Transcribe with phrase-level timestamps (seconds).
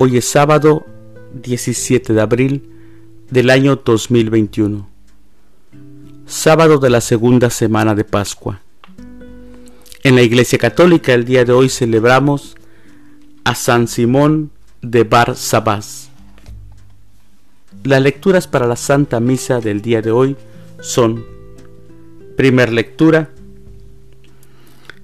[0.00, 0.86] Hoy es sábado
[1.42, 2.70] 17 de abril
[3.32, 4.88] del año 2021,
[6.24, 8.60] sábado de la segunda semana de Pascua.
[10.04, 12.54] En la Iglesia Católica el día de hoy celebramos
[13.42, 14.52] a San Simón
[14.82, 16.10] de Bar Sabás.
[17.82, 20.36] Las lecturas para la Santa Misa del día de hoy
[20.78, 21.24] son,
[22.36, 23.30] primer lectura,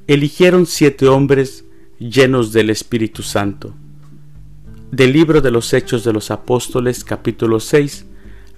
[0.06, 1.64] eligieron siete hombres
[1.98, 3.74] llenos del Espíritu Santo
[4.94, 8.06] del libro de los Hechos de los Apóstoles capítulo 6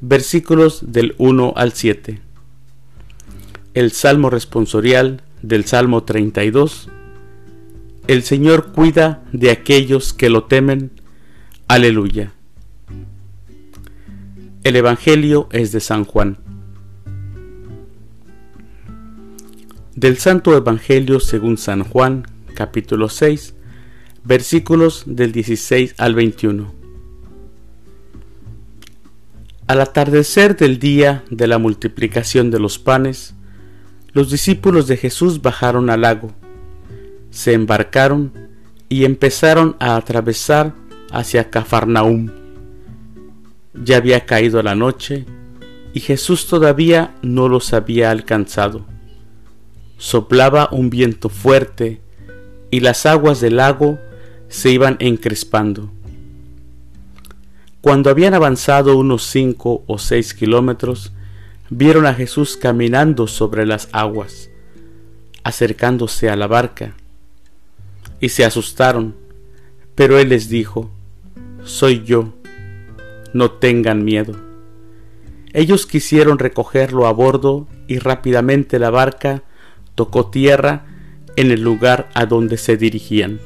[0.03, 2.21] versículos del 1 al 7.
[3.73, 6.91] El Salmo responsorial del Salmo 32.
[8.07, 10.91] El Señor cuida de aquellos que lo temen.
[11.69, 12.35] Aleluya.
[14.63, 16.37] El Evangelio es de San Juan.
[19.95, 23.56] Del Santo Evangelio según San Juan, capítulo 6,
[24.27, 26.75] versículos del 16 al 21.
[29.69, 33.35] Al atardecer del día de la multiplicación de los panes,
[34.13, 36.33] los discípulos de Jesús bajaron al lago,
[37.31, 38.33] se embarcaron
[38.89, 40.75] y empezaron a atravesar
[41.13, 42.31] hacia Cafarnaúm.
[43.75, 45.25] Ya había caído la noche
[45.93, 48.87] y Jesús todavía no los había alcanzado.
[49.99, 52.01] Soplaba un viento fuerte
[52.73, 54.01] y las aguas del lago
[54.49, 55.91] se iban encrespando.
[57.81, 61.13] Cuando habían avanzado unos cinco o seis kilómetros,
[61.71, 64.51] vieron a Jesús caminando sobre las aguas,
[65.45, 66.95] acercándose a la barca,
[68.21, 69.15] y se asustaron,
[69.95, 70.91] pero él les dijo,
[71.65, 72.33] Soy yo,
[73.33, 74.35] no tengan miedo.
[75.53, 79.43] Ellos quisieron recogerlo a bordo y rápidamente la barca
[79.95, 80.87] tocó tierra
[81.37, 83.41] en el lugar a donde se dirigían.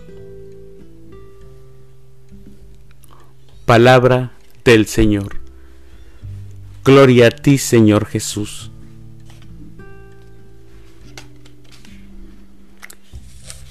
[3.70, 4.32] Palabra
[4.64, 5.36] del Señor.
[6.84, 8.72] Gloria a ti, Señor Jesús.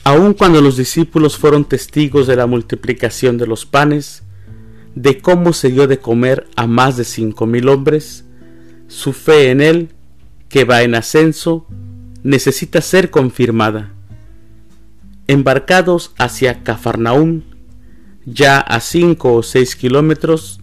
[0.05, 4.23] Aun cuando los discípulos fueron testigos de la multiplicación de los panes,
[4.95, 8.23] de cómo se dio de comer a más de cinco mil hombres,
[8.87, 9.89] su fe en Él,
[10.47, 11.67] que va en ascenso,
[12.23, 13.91] necesita ser confirmada.
[15.27, 17.41] Embarcados hacia Cafarnaúm,
[18.33, 20.59] ya a cinco o seis kilómetros,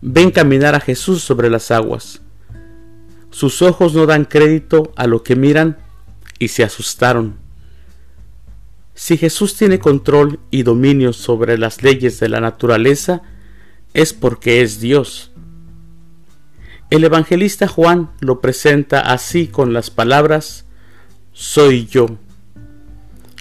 [0.00, 2.20] ven caminar a Jesús sobre las aguas.
[3.30, 5.78] Sus ojos no dan crédito a lo que miran
[6.38, 7.36] y se asustaron.
[8.94, 13.22] Si Jesús tiene control y dominio sobre las leyes de la naturaleza,
[13.94, 15.30] es porque es Dios.
[16.90, 20.64] El evangelista Juan lo presenta así con las palabras,
[21.32, 22.06] Soy yo,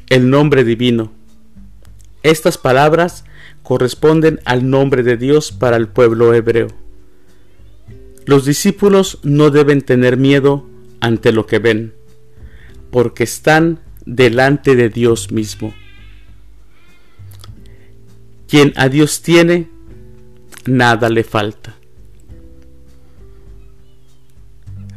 [0.09, 1.11] el nombre divino.
[2.21, 3.23] Estas palabras
[3.67, 6.69] corresponden al nombre de Dios para el pueblo hebreo.
[8.25, 10.65] Los discípulos no deben tener miedo
[11.01, 11.93] ante lo que ven,
[12.91, 15.73] porque están delante de Dios mismo.
[18.47, 19.67] Quien a Dios tiene,
[20.65, 21.75] nada le falta.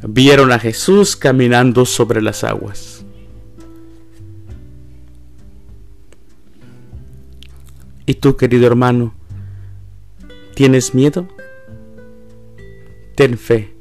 [0.06, 3.04] Vieron a Jesús caminando sobre las aguas.
[8.10, 9.14] ¿Y tú, querido hermano,
[10.56, 11.28] tienes miedo?
[13.14, 13.72] Ten fe.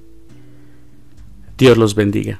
[1.57, 2.39] Dios los bendiga.